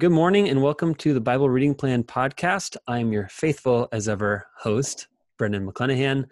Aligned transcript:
Good 0.00 0.12
morning 0.12 0.48
and 0.48 0.62
welcome 0.62 0.94
to 0.94 1.12
the 1.12 1.20
Bible 1.20 1.50
Reading 1.50 1.74
Plan 1.74 2.02
podcast. 2.04 2.74
I'm 2.86 3.12
your 3.12 3.28
faithful 3.28 3.86
as 3.92 4.08
ever 4.08 4.46
host, 4.56 5.08
Brendan 5.36 5.70
McClenahan, 5.70 6.24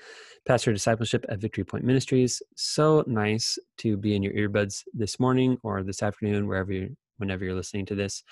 pastor 0.47 0.71
of 0.71 0.77
discipleship 0.77 1.27
at 1.29 1.39
Victory 1.39 1.65
Point 1.65 1.85
Ministries. 1.85 2.41
So 2.57 3.05
nice 3.07 3.59
to 3.77 3.99
be 3.99 4.17
in 4.17 4.23
your 4.23 4.33
earbuds 4.33 4.85
this 4.95 5.21
morning 5.21 5.59
or 5.63 5.83
this 5.83 6.03
afternoon, 6.03 6.49
wherever 6.49 6.73
you, 6.73 6.97
whenever 7.19 7.45
you're 7.45 7.55
listening 7.55 7.85
to 7.85 7.95
this. 7.95 8.25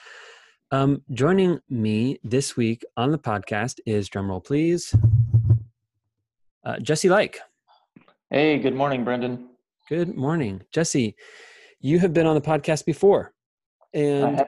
Um, 0.70 1.02
joining 1.12 1.60
me 1.68 2.18
this 2.24 2.56
week 2.56 2.82
on 2.96 3.10
the 3.10 3.18
podcast 3.18 3.78
is 3.84 4.08
drumroll, 4.08 4.42
please, 4.42 4.94
uh, 6.64 6.78
Jesse 6.78 7.10
Like. 7.10 7.40
Hey, 8.30 8.58
good 8.58 8.74
morning, 8.74 9.04
Brendan. 9.04 9.50
Good 9.90 10.16
morning, 10.16 10.62
Jesse. 10.72 11.14
You 11.80 11.98
have 11.98 12.14
been 12.14 12.24
on 12.24 12.36
the 12.36 12.40
podcast 12.40 12.86
before, 12.86 13.34
and 13.92 14.42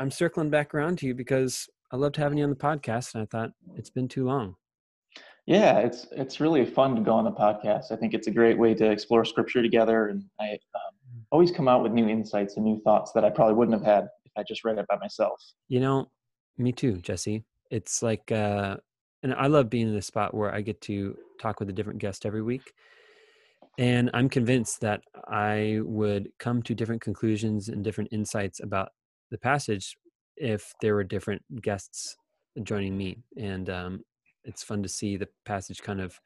I'm 0.00 0.10
circling 0.10 0.50
back 0.50 0.74
around 0.74 0.98
to 0.98 1.06
you 1.06 1.14
because 1.14 1.68
I 1.92 1.96
loved 1.96 2.16
having 2.16 2.38
you 2.38 2.44
on 2.44 2.50
the 2.50 2.56
podcast, 2.56 3.14
and 3.14 3.22
I 3.22 3.26
thought 3.26 3.50
it's 3.76 3.90
been 3.90 4.08
too 4.08 4.24
long. 4.24 4.56
Yeah, 5.46 5.78
it's 5.78 6.06
it's 6.12 6.40
really 6.40 6.64
fun 6.64 6.96
to 6.96 7.02
go 7.02 7.12
on 7.12 7.24
the 7.24 7.32
podcast. 7.32 7.92
I 7.92 7.96
think 7.96 8.14
it's 8.14 8.26
a 8.26 8.30
great 8.30 8.58
way 8.58 8.74
to 8.74 8.90
explore 8.90 9.24
scripture 9.24 9.62
together, 9.62 10.08
and 10.08 10.24
I 10.40 10.52
um, 10.52 10.58
mm. 11.16 11.20
always 11.30 11.50
come 11.50 11.68
out 11.68 11.82
with 11.82 11.92
new 11.92 12.08
insights 12.08 12.56
and 12.56 12.64
new 12.64 12.80
thoughts 12.80 13.12
that 13.12 13.24
I 13.24 13.30
probably 13.30 13.54
wouldn't 13.54 13.76
have 13.76 13.86
had 13.86 14.08
if 14.24 14.32
I 14.36 14.42
just 14.42 14.64
read 14.64 14.78
it 14.78 14.86
by 14.88 14.96
myself. 14.96 15.40
You 15.68 15.80
know, 15.80 16.10
me 16.56 16.72
too, 16.72 16.96
Jesse. 16.98 17.44
It's 17.70 18.02
like, 18.02 18.32
uh, 18.32 18.76
and 19.22 19.34
I 19.34 19.46
love 19.46 19.70
being 19.70 19.88
in 19.88 19.96
a 19.96 20.02
spot 20.02 20.34
where 20.34 20.54
I 20.54 20.60
get 20.60 20.80
to 20.82 21.16
talk 21.40 21.60
with 21.60 21.68
a 21.68 21.72
different 21.72 21.98
guest 21.98 22.24
every 22.24 22.42
week. 22.42 22.72
And 23.78 24.10
I'm 24.14 24.28
convinced 24.28 24.80
that 24.82 25.02
I 25.28 25.80
would 25.82 26.28
come 26.38 26.62
to 26.62 26.74
different 26.74 27.02
conclusions 27.02 27.68
and 27.68 27.82
different 27.82 28.12
insights 28.12 28.60
about 28.60 28.90
the 29.30 29.38
passage 29.38 29.96
if 30.36 30.72
there 30.80 30.94
were 30.94 31.04
different 31.04 31.42
guests 31.62 32.16
joining 32.62 32.96
me 32.96 33.18
and 33.36 33.70
um, 33.70 34.00
it's 34.44 34.62
fun 34.62 34.82
to 34.82 34.88
see 34.88 35.16
the 35.16 35.28
passage 35.44 35.82
kind 35.82 36.00
of 36.00 36.18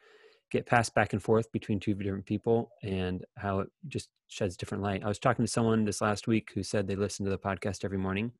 get 0.50 0.66
passed 0.66 0.94
back 0.94 1.12
and 1.12 1.22
forth 1.22 1.50
between 1.52 1.78
two 1.78 1.94
different 1.94 2.24
people 2.24 2.70
and 2.82 3.24
how 3.36 3.60
it 3.60 3.68
just 3.86 4.08
sheds 4.28 4.56
different 4.56 4.82
light. 4.82 5.04
I 5.04 5.08
was 5.08 5.18
talking 5.18 5.44
to 5.44 5.50
someone 5.50 5.84
this 5.84 6.00
last 6.00 6.26
week 6.26 6.50
who 6.54 6.62
said 6.62 6.86
they 6.86 6.96
listen 6.96 7.24
to 7.24 7.30
the 7.30 7.38
podcast 7.38 7.84
every 7.84 7.98
morning 7.98 8.32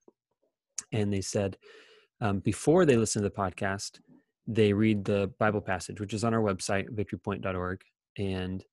and 0.93 1.13
they 1.13 1.21
said 1.21 1.57
um, 2.21 2.41
before 2.41 2.85
they 2.85 2.97
listen 2.97 3.23
to 3.23 3.29
the 3.29 3.35
podcast 3.35 4.01
they 4.47 4.73
read 4.73 5.05
the 5.05 5.31
bible 5.39 5.61
passage 5.61 6.01
which 6.01 6.15
is 6.15 6.25
on 6.25 6.35
our 6.35 6.41
website 6.41 6.89
victorypoint.org 6.91 7.83
and 8.17 8.65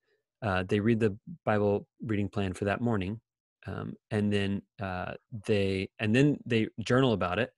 uh, 0.42 0.64
they 0.67 0.80
read 0.80 0.99
the 0.99 1.16
bible 1.44 1.88
reading 2.05 2.30
plan 2.30 2.53
for 2.53 2.66
that 2.66 2.81
morning 2.81 3.20
um, 3.67 3.94
and 4.11 4.31
then 4.31 4.61
uh, 4.81 5.13
they 5.47 5.89
and 5.99 6.16
then 6.16 6.38
they 6.45 6.67
journal 6.80 7.13
about 7.13 7.39
it 7.39 7.52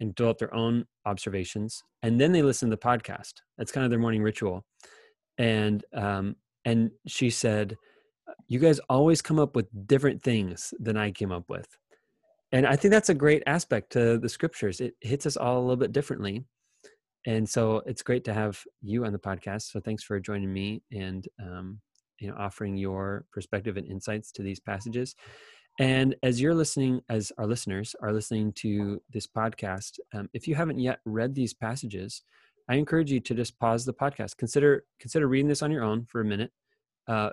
and 0.00 0.14
develop 0.14 0.38
their 0.38 0.54
own 0.54 0.86
observations 1.04 1.82
and 2.02 2.20
then 2.20 2.32
they 2.32 2.42
listen 2.42 2.70
to 2.70 2.76
the 2.76 2.80
podcast. 2.80 3.34
That's 3.58 3.72
kind 3.72 3.84
of 3.84 3.90
their 3.90 3.98
morning 3.98 4.22
ritual. 4.22 4.64
And 5.38 5.84
um, 5.94 6.36
and 6.64 6.90
she 7.06 7.30
said 7.30 7.76
you 8.48 8.58
guys 8.58 8.80
always 8.88 9.22
come 9.22 9.38
up 9.38 9.56
with 9.56 9.66
different 9.88 10.22
things 10.22 10.72
than 10.78 10.96
i 10.96 11.10
came 11.10 11.32
up 11.32 11.48
with. 11.48 11.68
And 12.52 12.66
i 12.66 12.76
think 12.76 12.92
that's 12.92 13.08
a 13.08 13.14
great 13.14 13.42
aspect 13.46 13.92
to 13.92 14.18
the 14.18 14.28
scriptures. 14.28 14.80
It 14.80 14.94
hits 15.00 15.26
us 15.26 15.36
all 15.36 15.58
a 15.58 15.60
little 15.60 15.76
bit 15.76 15.92
differently. 15.92 16.44
And 17.26 17.48
so 17.48 17.82
it's 17.84 18.02
great 18.02 18.24
to 18.24 18.32
have 18.32 18.62
you 18.80 19.04
on 19.04 19.12
the 19.12 19.18
podcast. 19.18 19.70
So 19.70 19.80
thanks 19.80 20.02
for 20.02 20.18
joining 20.20 20.52
me 20.52 20.82
and 20.90 21.26
um, 21.42 21.80
you 22.20 22.28
know 22.28 22.36
offering 22.38 22.76
your 22.76 23.24
perspective 23.32 23.76
and 23.76 23.86
insights 23.86 24.30
to 24.32 24.42
these 24.42 24.60
passages. 24.60 25.14
And 25.78 26.14
as 26.22 26.40
you're 26.40 26.54
listening 26.54 27.00
as 27.08 27.32
our 27.38 27.46
listeners 27.46 27.94
are 28.02 28.12
listening 28.12 28.52
to 28.54 29.00
this 29.12 29.26
podcast 29.26 29.98
um, 30.12 30.28
if 30.34 30.46
you 30.46 30.54
haven't 30.54 30.78
yet 30.78 31.00
read 31.04 31.34
these 31.34 31.54
passages 31.54 32.22
i 32.68 32.74
encourage 32.74 33.10
you 33.10 33.20
to 33.20 33.34
just 33.34 33.58
pause 33.58 33.84
the 33.84 33.92
podcast. 33.92 34.36
Consider 34.36 34.84
consider 34.98 35.26
reading 35.26 35.48
this 35.48 35.62
on 35.62 35.70
your 35.70 35.82
own 35.82 36.06
for 36.06 36.20
a 36.20 36.24
minute 36.24 36.52
uh, 37.08 37.30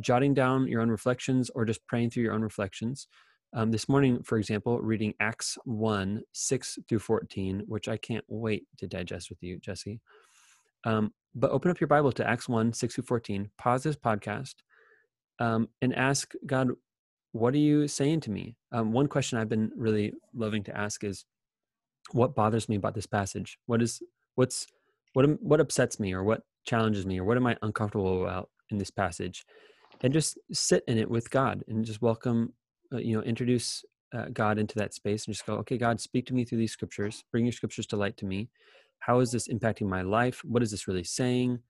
jotting 0.00 0.34
down 0.34 0.66
your 0.66 0.80
own 0.80 0.90
reflections 0.90 1.50
or 1.54 1.64
just 1.64 1.86
praying 1.86 2.10
through 2.10 2.22
your 2.22 2.32
own 2.32 2.42
reflections. 2.42 3.06
Um, 3.54 3.70
this 3.70 3.88
morning 3.88 4.22
for 4.22 4.38
example 4.38 4.78
reading 4.80 5.14
acts 5.20 5.56
1 5.64 6.22
6 6.32 6.78
through 6.88 6.98
14 6.98 7.64
which 7.66 7.88
i 7.88 7.96
can't 7.96 8.24
wait 8.28 8.66
to 8.78 8.86
digest 8.86 9.30
with 9.30 9.42
you 9.42 9.58
jesse. 9.58 10.00
Um, 10.84 11.12
but 11.38 11.50
open 11.50 11.70
up 11.70 11.80
your 11.80 11.88
Bible 11.88 12.12
to 12.12 12.28
Acts 12.28 12.48
1 12.48 12.72
6 12.72 12.94
through 12.94 13.04
14, 13.04 13.50
pause 13.58 13.82
this 13.82 13.96
podcast, 13.96 14.54
um, 15.38 15.68
and 15.80 15.94
ask 15.94 16.34
God, 16.46 16.70
what 17.32 17.54
are 17.54 17.58
you 17.58 17.86
saying 17.86 18.20
to 18.20 18.30
me? 18.30 18.56
Um, 18.72 18.92
one 18.92 19.06
question 19.06 19.38
I've 19.38 19.48
been 19.48 19.70
really 19.76 20.12
loving 20.34 20.64
to 20.64 20.76
ask 20.76 21.04
is, 21.04 21.24
what 22.12 22.34
bothers 22.34 22.68
me 22.68 22.76
about 22.76 22.94
this 22.94 23.06
passage? 23.06 23.58
What 23.66 23.82
is 23.82 24.02
what's 24.34 24.66
what 25.12 25.24
am, 25.24 25.38
what 25.40 25.60
upsets 25.60 26.00
me, 26.00 26.12
or 26.12 26.24
what 26.24 26.42
challenges 26.66 27.06
me, 27.06 27.20
or 27.20 27.24
what 27.24 27.36
am 27.36 27.46
I 27.46 27.56
uncomfortable 27.62 28.22
about 28.24 28.50
in 28.70 28.78
this 28.78 28.90
passage? 28.90 29.44
And 30.00 30.12
just 30.12 30.38
sit 30.52 30.84
in 30.88 30.98
it 30.98 31.10
with 31.10 31.30
God, 31.30 31.62
and 31.68 31.84
just 31.84 32.02
welcome, 32.02 32.54
uh, 32.92 32.98
you 32.98 33.16
know, 33.16 33.22
introduce 33.22 33.84
uh, 34.14 34.26
God 34.32 34.58
into 34.58 34.74
that 34.76 34.94
space, 34.94 35.26
and 35.26 35.34
just 35.34 35.46
go, 35.46 35.54
okay, 35.54 35.76
God, 35.76 36.00
speak 36.00 36.26
to 36.26 36.34
me 36.34 36.44
through 36.44 36.58
these 36.58 36.72
scriptures. 36.72 37.24
Bring 37.30 37.44
your 37.44 37.52
scriptures 37.52 37.86
to 37.88 37.96
light 37.96 38.16
to 38.18 38.26
me 38.26 38.48
how 39.08 39.20
is 39.20 39.32
this 39.32 39.48
impacting 39.48 39.88
my 39.88 40.02
life? 40.02 40.42
What 40.44 40.62
is 40.62 40.70
this 40.70 40.86
really 40.86 41.02
saying? 41.02 41.60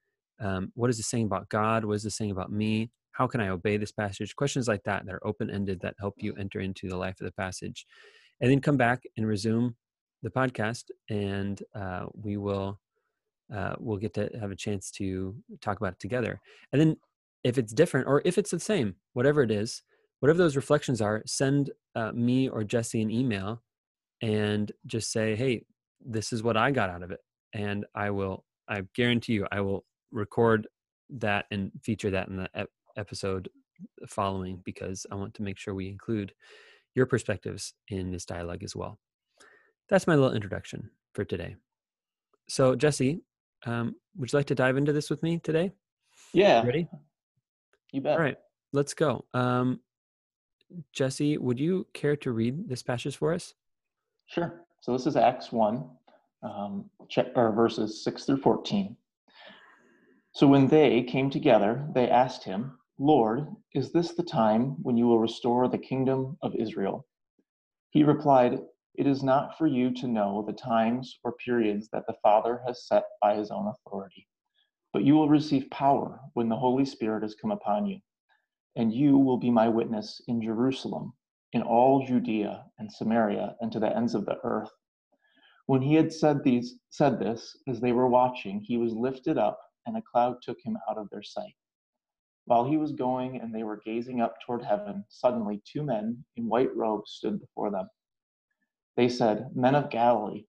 Um, 0.40 0.72
what 0.74 0.90
is 0.90 0.96
this 0.96 1.06
saying 1.06 1.26
about 1.26 1.48
God? 1.48 1.84
What 1.84 1.94
is 1.94 2.02
this 2.02 2.16
saying 2.16 2.32
about 2.32 2.50
me? 2.50 2.90
How 3.12 3.28
can 3.28 3.40
I 3.40 3.50
obey 3.50 3.76
this 3.76 3.92
passage? 3.92 4.34
Questions 4.34 4.66
like 4.66 4.82
that 4.82 5.06
that 5.06 5.14
are 5.14 5.24
open 5.24 5.48
ended 5.48 5.78
that 5.82 5.94
help 6.00 6.16
you 6.18 6.34
enter 6.34 6.58
into 6.58 6.88
the 6.88 6.96
life 6.96 7.20
of 7.20 7.26
the 7.26 7.32
passage. 7.32 7.86
And 8.40 8.50
then 8.50 8.60
come 8.60 8.76
back 8.76 9.04
and 9.16 9.24
resume 9.24 9.76
the 10.24 10.30
podcast, 10.30 10.86
and 11.10 11.62
uh, 11.76 12.06
we 12.12 12.36
will 12.36 12.80
uh, 13.54 13.76
we'll 13.78 13.98
get 13.98 14.14
to 14.14 14.28
have 14.40 14.50
a 14.50 14.56
chance 14.56 14.90
to 14.90 15.34
talk 15.60 15.78
about 15.78 15.92
it 15.92 16.00
together. 16.00 16.40
And 16.72 16.80
then 16.80 16.96
if 17.44 17.56
it's 17.56 17.72
different 17.72 18.08
or 18.08 18.20
if 18.24 18.36
it's 18.36 18.50
the 18.50 18.58
same, 18.58 18.96
whatever 19.12 19.42
it 19.42 19.52
is, 19.52 19.82
whatever 20.18 20.38
those 20.38 20.56
reflections 20.56 21.00
are, 21.00 21.22
send 21.24 21.70
uh, 21.94 22.10
me 22.12 22.48
or 22.48 22.64
Jesse 22.64 23.00
an 23.00 23.12
email 23.12 23.62
and 24.20 24.72
just 24.86 25.12
say, 25.12 25.36
hey, 25.36 25.62
this 26.04 26.32
is 26.32 26.42
what 26.42 26.56
I 26.56 26.72
got 26.72 26.90
out 26.90 27.02
of 27.02 27.10
it. 27.10 27.20
And 27.54 27.86
I 27.94 28.10
will, 28.10 28.44
I 28.68 28.82
guarantee 28.94 29.34
you, 29.34 29.46
I 29.50 29.60
will 29.60 29.84
record 30.12 30.66
that 31.10 31.46
and 31.50 31.70
feature 31.82 32.10
that 32.10 32.28
in 32.28 32.36
the 32.36 32.48
ep- 32.54 32.70
episode 32.96 33.48
following 34.06 34.60
because 34.64 35.06
I 35.10 35.14
want 35.14 35.34
to 35.34 35.42
make 35.42 35.58
sure 35.58 35.74
we 35.74 35.88
include 35.88 36.32
your 36.94 37.06
perspectives 37.06 37.74
in 37.88 38.10
this 38.10 38.24
dialogue 38.24 38.62
as 38.62 38.74
well. 38.74 38.98
That's 39.88 40.06
my 40.06 40.14
little 40.14 40.34
introduction 40.34 40.90
for 41.14 41.24
today. 41.24 41.56
So, 42.48 42.74
Jesse, 42.74 43.20
um, 43.66 43.94
would 44.16 44.32
you 44.32 44.38
like 44.38 44.46
to 44.46 44.54
dive 44.54 44.76
into 44.76 44.92
this 44.92 45.10
with 45.10 45.22
me 45.22 45.38
today? 45.38 45.72
Yeah. 46.32 46.62
Ready? 46.64 46.88
You 47.92 48.00
bet. 48.00 48.12
All 48.12 48.24
right, 48.24 48.36
let's 48.72 48.94
go. 48.94 49.24
Um, 49.32 49.80
Jesse, 50.92 51.38
would 51.38 51.58
you 51.58 51.86
care 51.94 52.16
to 52.16 52.32
read 52.32 52.68
this 52.68 52.82
passage 52.82 53.16
for 53.16 53.32
us? 53.32 53.54
Sure. 54.26 54.64
So 54.82 54.92
this 54.92 55.06
is 55.06 55.16
Acts 55.16 55.50
1, 55.52 55.84
um, 56.42 56.90
or 57.34 57.52
verses 57.52 58.04
6 58.04 58.24
through 58.24 58.40
14. 58.40 58.96
So 60.32 60.46
when 60.46 60.68
they 60.68 61.02
came 61.02 61.30
together, 61.30 61.86
they 61.94 62.08
asked 62.08 62.44
him, 62.44 62.78
Lord, 62.98 63.48
is 63.74 63.92
this 63.92 64.14
the 64.14 64.22
time 64.22 64.76
when 64.82 64.96
you 64.96 65.06
will 65.06 65.18
restore 65.18 65.68
the 65.68 65.78
kingdom 65.78 66.36
of 66.42 66.54
Israel? 66.54 67.06
He 67.90 68.04
replied, 68.04 68.58
It 68.94 69.06
is 69.06 69.22
not 69.22 69.56
for 69.56 69.66
you 69.66 69.92
to 69.94 70.08
know 70.08 70.44
the 70.46 70.52
times 70.52 71.18
or 71.24 71.32
periods 71.44 71.88
that 71.92 72.04
the 72.06 72.16
Father 72.22 72.60
has 72.66 72.86
set 72.86 73.04
by 73.22 73.36
his 73.36 73.50
own 73.50 73.68
authority, 73.68 74.28
but 74.92 75.04
you 75.04 75.14
will 75.14 75.28
receive 75.28 75.70
power 75.70 76.20
when 76.34 76.48
the 76.48 76.56
Holy 76.56 76.84
Spirit 76.84 77.22
has 77.22 77.34
come 77.34 77.50
upon 77.50 77.86
you, 77.86 77.98
and 78.76 78.92
you 78.92 79.16
will 79.16 79.38
be 79.38 79.50
my 79.50 79.68
witness 79.68 80.20
in 80.28 80.42
Jerusalem 80.42 81.14
in 81.52 81.62
all 81.62 82.06
Judea 82.06 82.64
and 82.78 82.92
Samaria 82.92 83.56
and 83.60 83.72
to 83.72 83.80
the 83.80 83.94
ends 83.96 84.14
of 84.14 84.26
the 84.26 84.38
earth. 84.44 84.70
When 85.68 85.82
he 85.82 85.96
had 85.96 86.14
said 86.14 86.42
these 86.42 86.78
said 86.88 87.18
this, 87.18 87.54
as 87.66 87.78
they 87.78 87.92
were 87.92 88.08
watching, 88.08 88.62
he 88.62 88.78
was 88.78 88.94
lifted 88.94 89.36
up, 89.36 89.60
and 89.84 89.98
a 89.98 90.02
cloud 90.02 90.40
took 90.40 90.58
him 90.62 90.78
out 90.88 90.96
of 90.96 91.10
their 91.10 91.22
sight. 91.22 91.54
While 92.46 92.64
he 92.64 92.78
was 92.78 92.92
going 92.92 93.38
and 93.38 93.54
they 93.54 93.64
were 93.64 93.82
gazing 93.84 94.22
up 94.22 94.36
toward 94.40 94.64
heaven, 94.64 95.04
suddenly 95.10 95.60
two 95.66 95.82
men 95.82 96.24
in 96.36 96.48
white 96.48 96.74
robes 96.74 97.10
stood 97.10 97.38
before 97.38 97.70
them. 97.70 97.90
They 98.96 99.10
said, 99.10 99.54
Men 99.54 99.74
of 99.74 99.90
Galilee, 99.90 100.46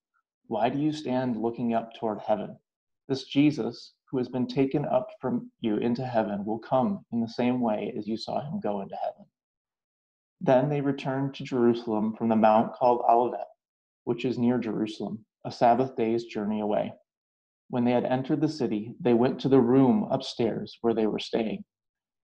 why 0.47 0.69
do 0.69 0.79
you 0.79 0.93
stand 0.93 1.35
looking 1.35 1.73
up 1.73 1.93
toward 1.95 2.21
heaven? 2.21 2.57
This 3.09 3.25
Jesus, 3.25 3.95
who 4.05 4.19
has 4.19 4.29
been 4.29 4.47
taken 4.47 4.85
up 4.85 5.09
from 5.19 5.51
you 5.59 5.75
into 5.75 6.05
heaven, 6.05 6.45
will 6.45 6.59
come 6.59 7.05
in 7.11 7.19
the 7.19 7.27
same 7.27 7.59
way 7.59 7.93
as 7.97 8.07
you 8.07 8.15
saw 8.15 8.39
him 8.39 8.61
go 8.61 8.79
into 8.79 8.95
heaven. 8.95 9.25
Then 10.39 10.69
they 10.69 10.79
returned 10.79 11.35
to 11.35 11.43
Jerusalem 11.43 12.15
from 12.15 12.29
the 12.29 12.37
mount 12.37 12.71
called 12.71 13.03
Olivet, 13.09 13.47
which 14.03 14.25
is 14.25 14.37
near 14.37 14.57
Jerusalem, 14.57 15.25
a 15.45 15.51
Sabbath 15.51 15.95
day's 15.95 16.25
journey 16.25 16.61
away. 16.61 16.93
When 17.69 17.85
they 17.85 17.91
had 17.91 18.05
entered 18.05 18.41
the 18.41 18.49
city, 18.49 18.95
they 18.99 19.13
went 19.13 19.39
to 19.41 19.49
the 19.49 19.61
room 19.61 20.07
upstairs 20.09 20.77
where 20.81 20.93
they 20.93 21.07
were 21.07 21.19
staying. 21.19 21.63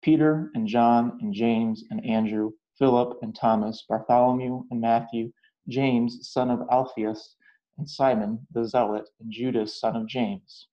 Peter 0.03 0.51
and 0.55 0.67
John 0.67 1.19
and 1.21 1.33
James 1.33 1.85
and 1.91 2.05
Andrew, 2.05 2.53
Philip 2.79 3.19
and 3.23 3.35
Thomas, 3.35 3.85
Bartholomew 3.89 4.65
and 4.71 4.81
Matthew, 4.81 5.31
James, 5.69 6.31
son 6.31 6.51
of 6.51 6.67
Alphaeus, 6.71 7.37
and 7.79 7.89
Simon 7.89 8.47
the 8.53 8.65
Zealot, 8.65 9.09
and 9.21 9.31
Judas, 9.31 9.79
son 9.79 9.97
of 9.97 10.07
James. 10.07 10.69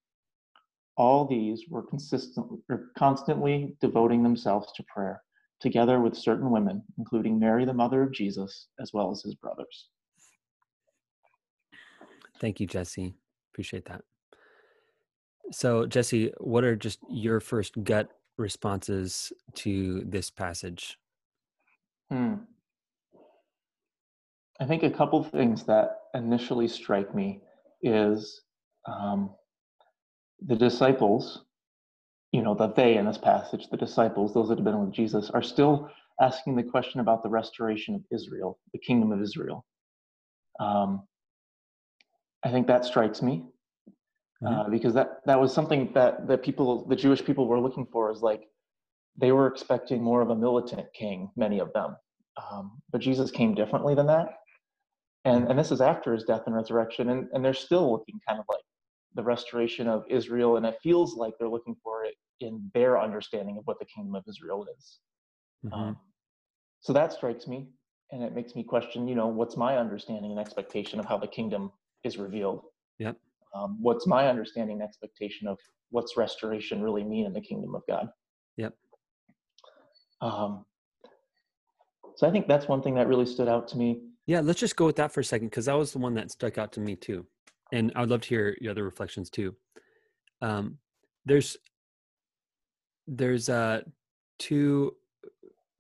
All 0.96 1.26
these 1.26 1.66
were 1.70 1.84
consistently, 1.84 2.60
constantly 2.98 3.78
devoting 3.80 4.24
themselves 4.24 4.72
to 4.74 4.84
prayer, 4.84 5.22
together 5.60 6.00
with 6.00 6.18
certain 6.18 6.50
women, 6.50 6.84
including 6.98 7.38
Mary, 7.38 7.66
the 7.66 7.74
mother 7.74 8.02
of 8.02 8.14
Jesus, 8.14 8.70
as 8.80 8.94
well 8.94 9.12
as 9.12 9.22
his 9.22 9.36
brothers. 9.36 9.90
Thank 12.40 12.60
you, 12.60 12.68
Jesse. 12.68 13.14
Appreciate 13.54 13.86
that. 13.86 14.02
So, 15.52 15.86
Jesse, 15.86 16.32
what 16.40 16.64
are 16.64 16.76
just 16.76 17.00
your 17.10 17.40
first 17.40 17.84
gut 17.84 18.10
responses 18.38 19.32
to 19.56 20.04
this 20.06 20.30
passage? 20.30 20.98
Hmm. 22.12 22.36
I 24.60 24.66
think 24.66 24.84
a 24.84 24.90
couple 24.90 25.24
things 25.24 25.64
that 25.64 26.02
initially 26.14 26.68
strike 26.68 27.14
me 27.14 27.42
is 27.82 28.42
um, 28.88 29.32
the 30.46 30.56
disciples, 30.56 31.44
you 32.32 32.42
know, 32.42 32.56
that 32.56 32.76
they 32.76 32.98
in 32.98 33.06
this 33.06 33.18
passage, 33.18 33.68
the 33.70 33.78
disciples, 33.78 34.34
those 34.34 34.50
that 34.50 34.58
have 34.58 34.66
been 34.66 34.80
with 34.80 34.94
Jesus, 34.94 35.30
are 35.30 35.44
still 35.44 35.90
asking 36.20 36.56
the 36.56 36.64
question 36.64 37.00
about 37.00 37.22
the 37.24 37.30
restoration 37.30 37.96
of 37.96 38.02
Israel, 38.12 38.60
the 38.74 38.80
kingdom 38.80 39.12
of 39.12 39.22
Israel. 39.22 39.66
Um, 40.60 41.04
I 42.44 42.52
think 42.52 42.68
that 42.68 42.86
strikes 42.86 43.22
me 43.22 43.46
uh, 44.46 44.50
mm-hmm. 44.50 44.72
because 44.72 44.94
that 44.94 45.22
that 45.26 45.40
was 45.40 45.54
something 45.54 45.92
that 45.94 46.28
the 46.28 46.38
people, 46.38 46.88
the 46.88 46.96
Jewish 46.96 47.24
people, 47.24 47.48
were 47.48 47.60
looking 47.60 47.88
for. 47.92 48.12
Is 48.12 48.22
like 48.22 48.44
they 49.18 49.32
were 49.32 49.48
expecting 49.48 50.04
more 50.04 50.22
of 50.22 50.30
a 50.30 50.36
militant 50.36 50.88
king, 50.94 51.30
many 51.36 51.60
of 51.60 51.74
them, 51.74 51.96
um, 52.52 52.82
but 52.92 53.02
Jesus 53.02 53.32
came 53.32 53.56
differently 53.56 53.96
than 53.96 54.08
that. 54.08 54.30
And 55.26 55.48
and 55.50 55.58
this 55.58 55.72
is 55.72 55.82
after 55.82 56.14
his 56.14 56.24
death 56.24 56.44
and 56.46 56.56
resurrection, 56.56 57.10
and 57.10 57.28
and 57.34 57.44
they're 57.44 57.54
still 57.54 57.92
looking 57.92 58.20
kind 58.28 58.40
of 58.40 58.46
like 58.50 58.64
the 59.16 59.24
restoration 59.24 59.88
of 59.88 60.04
Israel, 60.10 60.58
and 60.58 60.66
it 60.66 60.78
feels 60.84 61.16
like 61.16 61.34
they're 61.40 61.50
looking 61.50 61.76
for 61.84 62.06
it 62.06 62.14
in 62.40 62.70
their 62.74 63.02
understanding 63.02 63.58
of 63.58 63.66
what 63.66 63.80
the 63.80 63.86
kingdom 63.86 64.16
of 64.16 64.24
Israel 64.28 64.66
is. 64.78 65.00
Mm-hmm. 65.66 65.74
Um, 65.74 65.98
so 66.82 66.94
that 66.94 67.12
strikes 67.12 67.48
me, 67.48 67.70
and 68.12 68.24
it 68.24 68.36
makes 68.36 68.56
me 68.56 68.64
question, 68.64 69.08
you 69.08 69.16
know, 69.16 69.28
what's 69.28 69.58
my 69.58 69.78
understanding 69.78 70.32
and 70.32 70.40
expectation 70.40 71.00
of 71.00 71.06
how 71.06 71.18
the 71.18 71.28
kingdom 71.28 71.72
is 72.08 72.18
revealed? 72.18 72.62
Yep. 73.00 73.18
Um, 73.56 73.78
what's 73.82 74.08
my 74.08 74.28
understanding 74.28 74.82
and 74.82 74.84
expectation 74.84 75.48
of 75.48 75.60
what's 75.92 76.18
restoration 76.18 76.82
really 76.82 77.04
mean 77.04 77.26
in 77.26 77.34
the 77.34 77.42
kingdom 77.42 77.76
of 77.76 77.84
God? 77.88 78.10
Yep. 78.58 78.74
Um, 80.22 80.66
so 82.16 82.28
I 82.28 82.32
think 82.32 82.48
that's 82.48 82.68
one 82.68 82.82
thing 82.82 82.96
that 82.96 83.08
really 83.08 83.26
stood 83.26 83.48
out 83.48 83.68
to 83.70 83.78
me. 83.78 84.02
Yeah, 84.26 84.42
let's 84.42 84.60
just 84.60 84.76
go 84.76 84.86
with 84.86 84.96
that 84.96 85.12
for 85.12 85.20
a 85.20 85.24
second 85.24 85.48
because 85.50 85.66
that 85.66 85.78
was 85.78 85.94
the 85.94 86.00
one 86.00 86.16
that 86.16 86.32
stuck 86.32 86.58
out 86.58 86.72
to 86.74 86.80
me 86.80 86.96
too 86.96 87.28
and 87.72 87.92
I 87.96 88.02
would 88.02 88.10
love 88.10 88.22
to 88.22 88.30
hear 88.30 88.58
your 88.62 88.72
other 88.72 88.84
reflections 88.84 89.30
too. 89.30 89.56
Um, 90.42 90.78
there's 91.26 91.58
there's 93.08 93.50
uh, 93.50 93.82
two 94.40 94.96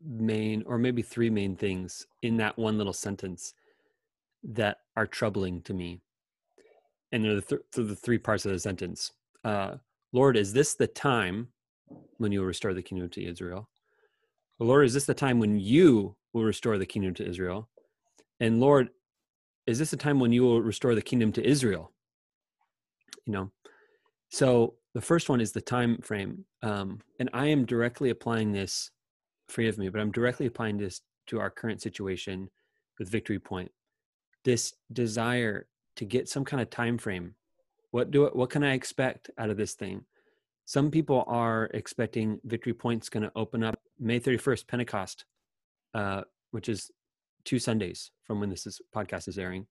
main 0.04 0.64
or 0.66 0.78
maybe 0.78 1.02
three 1.02 1.30
main 1.30 1.56
things 1.56 2.08
in 2.22 2.38
that 2.38 2.58
one 2.58 2.78
little 2.78 2.94
sentence 2.94 3.54
that 4.44 4.78
are 4.96 5.08
troubling 5.08 5.62
to 5.64 5.74
me, 5.74 6.02
and 7.12 7.24
they're 7.24 7.36
the, 7.36 7.42
th- 7.42 7.62
the 7.74 7.95
three 7.95 8.18
parts 8.18 8.45
of 8.45 8.51
the 8.51 8.59
sentence. 8.59 9.12
Uh, 9.44 9.75
Lord, 10.13 10.38
is 10.38 10.54
this 10.54 10.75
the 10.75 10.88
time 10.88 11.50
when 12.18 12.31
you 12.31 12.39
will 12.39 12.48
restore 12.48 12.74
the 12.74 12.81
kingdom 12.81 13.09
to 13.09 13.24
Israel? 13.24 13.69
Lord, 14.59 14.86
is 14.86 14.94
this 14.94 15.06
the 15.06 15.13
time 15.13 15.39
when 15.39 15.59
you 15.59 16.18
will 16.33 16.44
restore 16.44 16.77
the 16.77 16.86
kingdom 16.86 17.13
to 17.15 17.27
Israel? 17.27 17.69
And 18.39 18.59
Lord, 18.59 18.89
is 19.65 19.80
this 19.80 19.92
the 19.92 19.98
time 19.98 20.19
when 20.19 20.31
you 20.31 20.44
will 20.44 20.62
restore 20.62 20.95
the 20.95 21.01
kingdom 21.01 21.31
to 21.33 21.45
Israel? 21.48 21.92
You 23.25 23.33
know, 23.33 23.51
so 24.30 24.75
the 24.94 25.01
first 25.01 25.30
one 25.30 25.42
is 25.42 25.51
the 25.51 25.62
time 25.62 26.00
frame, 26.01 26.45
um, 26.63 27.00
and 27.19 27.30
I 27.33 27.48
am 27.48 27.65
directly 27.65 28.09
applying 28.09 28.51
this. 28.51 28.92
free 29.50 29.69
of 29.69 29.77
me, 29.77 29.89
but 29.89 30.01
I'm 30.01 30.12
directly 30.12 30.45
applying 30.45 30.77
this 30.77 31.01
to 31.27 31.39
our 31.39 31.50
current 31.50 31.81
situation 31.81 32.50
with 33.00 33.09
Victory 33.09 33.39
Point. 33.39 33.71
This 34.44 34.74
desire 34.92 35.68
to 35.98 36.06
get 36.06 36.30
some 36.30 36.46
kind 36.46 36.62
of 36.62 36.70
time 36.70 36.98
frame. 36.98 37.36
What 37.92 38.12
do 38.12 38.30
what 38.34 38.50
can 38.50 38.64
I 38.64 38.74
expect 38.74 39.30
out 39.38 39.50
of 39.50 39.58
this 39.58 39.74
thing? 39.74 40.06
Some 40.66 40.92
people 40.92 41.24
are 41.28 41.70
expecting 41.74 42.40
Victory 42.44 42.74
Point's 42.74 43.08
going 43.08 43.24
to 43.24 43.32
open 43.38 43.64
up 43.64 43.80
May 44.00 44.20
31st, 44.20 44.68
Pentecost, 44.68 45.24
uh, 45.94 46.24
which 46.52 46.68
is 46.68 46.92
two 47.46 47.58
Sundays 47.58 48.12
from 48.26 48.42
when 48.42 48.50
this 48.50 48.68
is, 48.68 48.82
podcast 48.94 49.30
is 49.30 49.40
airing. 49.40 49.66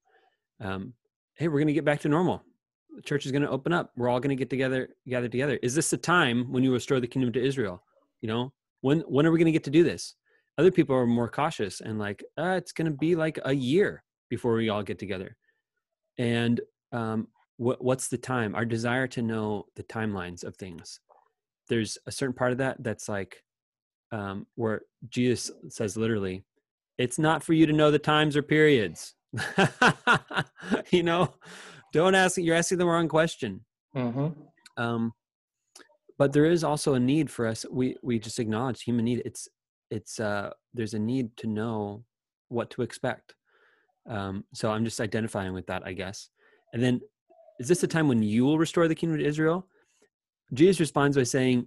Um, 0.59 0.95
hey, 1.35 1.49
we're 1.49 1.59
going 1.59 1.67
to 1.67 1.75
get 1.75 1.85
back 1.85 2.01
to 2.01 2.09
normal. 2.09 2.43
The 2.95 3.03
church 3.03 3.27
is 3.27 3.33
going 3.33 3.43
to 3.43 3.51
open 3.51 3.75
up. 3.75 3.93
We're 3.95 4.09
all 4.09 4.21
going 4.21 4.35
to 4.35 4.43
get 4.43 4.49
together, 4.49 4.89
gather 5.07 5.29
together. 5.29 5.59
Is 5.63 5.75
this 5.75 5.91
the 5.91 5.99
time 5.99 6.51
when 6.51 6.65
you 6.65 6.73
restore 6.73 6.99
the 6.99 7.07
kingdom 7.07 7.31
to 7.35 7.45
Israel? 7.45 7.83
You 8.23 8.29
know, 8.29 8.53
when 8.81 9.01
when 9.01 9.27
are 9.27 9.31
we 9.31 9.39
going 9.39 9.47
to 9.47 9.53
get 9.53 9.65
to 9.65 9.71
do 9.71 9.85
this? 9.85 10.15
Other 10.57 10.71
people 10.71 10.97
are 10.97 11.07
more 11.07 11.29
cautious 11.29 11.83
and 11.83 11.99
like, 11.99 12.25
uh, 12.39 12.55
it's 12.57 12.73
going 12.73 12.91
to 12.91 12.97
be 12.97 13.15
like 13.15 13.39
a 13.45 13.53
year 13.53 14.03
before 14.31 14.55
we 14.55 14.71
all 14.71 14.83
get 14.83 14.99
together. 14.99 15.37
And 16.19 16.61
um, 16.93 17.29
what 17.57 17.83
what's 17.83 18.09
the 18.09 18.19
time? 18.19 18.55
Our 18.55 18.65
desire 18.65 19.07
to 19.09 19.23
know 19.23 19.67
the 19.77 19.83
timelines 19.85 20.45
of 20.45 20.57
things. 20.57 21.01
There's 21.69 21.99
a 22.07 22.13
certain 22.13 22.35
part 22.35 22.53
of 22.53 22.59
that 22.59 22.83
that's 22.83 23.09
like 23.09 23.43
um, 24.13 24.47
where 24.55 24.83
Jesus 25.09 25.51
says 25.69 25.97
literally, 25.97 26.45
it's 26.99 27.19
not 27.19 27.43
for 27.43 27.53
you 27.53 27.67
to 27.67 27.73
know 27.73 27.91
the 27.91 27.99
times 27.99 28.37
or 28.37 28.43
periods. 28.43 29.15
you 30.91 31.03
know, 31.03 31.35
don't 31.93 32.15
ask. 32.15 32.39
You're 32.39 32.57
asking 32.57 32.79
the 32.79 32.87
wrong 32.87 33.09
question. 33.09 33.65
Mm-hmm. 33.97 34.29
Um, 34.83 35.13
but 36.19 36.33
there 36.33 36.47
is 36.47 36.65
also 36.65 36.95
a 36.95 37.01
need 37.01 37.31
for 37.31 37.47
us. 37.47 37.67
We 37.71 37.97
we 38.03 38.19
just 38.19 38.39
acknowledge 38.39 38.83
human 38.83 39.05
need. 39.05 39.23
It's 39.25 39.49
it's 39.91 40.19
uh, 40.21 40.51
there's 40.75 40.95
a 40.95 40.99
need 40.99 41.37
to 41.39 41.47
know 41.47 42.05
what 42.49 42.71
to 42.71 42.83
expect. 42.83 43.35
Um, 44.09 44.45
so 44.53 44.71
I'm 44.71 44.85
just 44.85 45.01
identifying 45.01 45.53
with 45.53 45.67
that, 45.67 45.83
I 45.85 45.93
guess. 45.93 46.29
And 46.73 46.83
then, 46.83 47.01
is 47.59 47.69
this 47.69 47.81
the 47.81 47.87
time 47.87 48.09
when 48.09 48.23
you 48.23 48.45
will 48.45 48.59
restore 48.59 48.89
the 48.89 48.95
kingdom 48.95 49.19
to 49.19 49.25
Israel? 49.25 49.67
Jesus 50.53 50.81
responds 50.81 51.17
by 51.17 51.25
saying, 51.25 51.67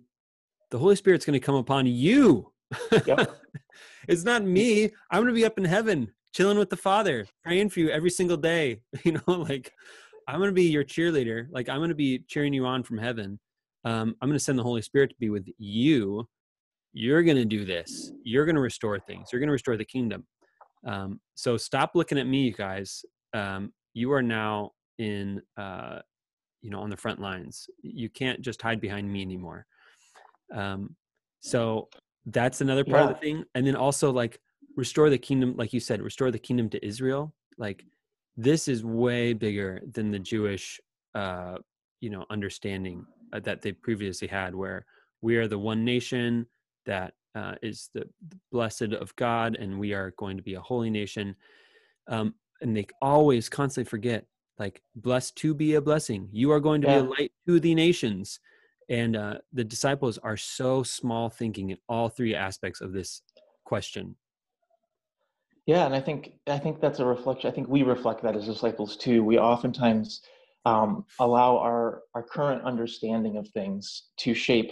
"The 0.72 0.78
Holy 0.78 0.96
Spirit's 0.96 1.26
going 1.26 1.40
to 1.40 1.46
come 1.46 1.56
upon 1.56 1.86
you." 1.88 2.52
Yep. 2.92 3.36
it's 4.08 4.24
not 4.24 4.44
me. 4.44 4.86
I'm 5.12 5.22
going 5.22 5.28
to 5.28 5.34
be 5.34 5.46
up 5.46 5.58
in 5.58 5.66
heaven, 5.66 6.14
chilling 6.34 6.58
with 6.58 6.70
the 6.70 6.78
Father, 6.78 7.26
praying 7.44 7.70
for 7.70 7.80
you 7.80 7.90
every 7.90 8.12
single 8.12 8.38
day. 8.38 8.82
You 9.04 9.14
know, 9.14 9.34
like 9.34 9.72
I'm 10.28 10.38
going 10.38 10.50
to 10.50 10.54
be 10.54 10.70
your 10.70 10.84
cheerleader. 10.84 11.48
Like 11.50 11.70
I'm 11.70 11.78
going 11.78 11.90
to 11.90 11.96
be 11.96 12.20
cheering 12.28 12.54
you 12.54 12.66
on 12.66 12.84
from 12.84 12.98
heaven. 12.98 13.40
Um, 13.86 14.16
I'm 14.22 14.30
going 14.30 14.38
to 14.38 14.44
send 14.44 14.60
the 14.60 14.64
Holy 14.64 14.82
Spirit 14.82 15.10
to 15.10 15.16
be 15.20 15.30
with 15.30 15.48
you. 15.58 16.28
You're 16.94 17.24
going 17.24 17.38
to 17.38 17.46
do 17.46 17.66
this. 17.66 18.12
You're 18.24 18.46
going 18.46 18.56
to 18.56 18.62
restore 18.62 19.00
things. 19.00 19.30
You're 19.32 19.40
going 19.40 19.48
to 19.48 19.54
restore 19.54 19.78
the 19.78 19.86
kingdom. 19.86 20.26
Um, 20.86 21.20
so 21.36 21.58
stop 21.58 21.92
looking 21.96 22.18
at 22.18 22.28
me, 22.28 22.44
you 22.44 22.54
guys. 22.54 23.04
Um, 23.34 23.74
you 23.94 24.12
are 24.12 24.24
now 24.24 24.72
in, 24.98 25.42
uh, 25.58 26.00
you 26.62 26.70
know, 26.70 26.80
on 26.80 26.90
the 26.90 26.98
front 26.98 27.20
lines. 27.20 27.70
You 27.82 28.10
can't 28.10 28.42
just 28.42 28.62
hide 28.62 28.82
behind 28.82 29.12
me 29.12 29.22
anymore. 29.22 29.66
Um, 30.54 30.96
so 31.42 31.90
that's 32.26 32.62
another 32.62 32.84
part 32.84 33.04
yeah. 33.04 33.10
of 33.10 33.16
the 33.16 33.20
thing 33.20 33.44
and 33.56 33.66
then 33.66 33.76
also 33.76 34.12
like 34.12 34.40
restore 34.76 35.10
the 35.10 35.18
kingdom 35.18 35.56
like 35.58 35.74
you 35.74 35.80
said 35.80 36.02
restore 36.02 36.32
the 36.32 36.40
kingdom 36.40 36.70
to 36.70 36.86
israel 36.86 37.34
like 37.58 37.84
this 38.38 38.68
is 38.68 38.84
way 38.84 39.34
bigger 39.34 39.82
than 39.94 40.12
the 40.12 40.20
jewish 40.20 40.80
uh 41.16 41.56
you 42.02 42.10
know 42.10 42.26
understanding 42.30 43.06
uh, 43.34 43.40
that 43.40 43.62
they 43.62 43.72
previously 43.72 44.28
had 44.28 44.54
where 44.54 44.86
we 45.22 45.38
are 45.38 45.48
the 45.48 45.58
one 45.58 45.84
nation 45.84 46.46
that 46.86 47.14
uh, 47.36 47.56
is 47.62 47.90
the, 47.94 48.02
the 48.28 48.38
blessed 48.52 48.94
of 48.94 49.16
god 49.16 49.56
and 49.56 49.80
we 49.80 49.94
are 49.94 50.14
going 50.18 50.38
to 50.38 50.44
be 50.44 50.56
a 50.56 50.62
holy 50.62 50.90
nation 50.90 51.36
um 52.08 52.34
and 52.62 52.76
they 52.76 52.86
always 53.02 53.50
constantly 53.50 53.88
forget 53.88 54.26
like 54.58 54.82
blessed 54.96 55.36
to 55.36 55.54
be 55.54 55.76
a 55.76 55.82
blessing 55.82 56.28
you 56.32 56.52
are 56.52 56.60
going 56.60 56.82
to 56.82 56.88
yeah. 56.88 57.02
be 57.02 57.06
a 57.06 57.10
light 57.10 57.32
to 57.48 57.60
the 57.60 57.76
nations 57.76 58.40
and 58.90 59.16
uh, 59.16 59.36
the 59.54 59.64
disciples 59.64 60.18
are 60.18 60.36
so 60.36 60.82
small 60.82 61.30
thinking 61.30 61.70
in 61.70 61.78
all 61.88 62.10
three 62.10 62.34
aspects 62.36 62.82
of 62.82 62.92
this 62.92 63.22
question 63.64 64.16
Yeah, 65.68 65.86
and 65.86 65.94
I 65.94 66.02
think 66.02 66.34
I 66.48 66.58
think 66.58 66.82
that's 66.82 67.00
a 67.00 67.06
reflection. 67.06 67.48
I 67.52 67.54
think 67.54 67.68
we 67.68 67.84
reflect 67.84 68.24
that 68.24 68.36
as 68.36 68.48
disciples 68.48 68.98
too. 68.98 69.24
We 69.24 69.38
oftentimes 69.38 70.22
um, 70.66 71.06
allow 71.20 71.58
our 71.58 72.02
our 72.16 72.24
current 72.24 72.64
understanding 72.64 73.38
of 73.38 73.48
things 73.50 74.10
to 74.18 74.34
shape 74.34 74.72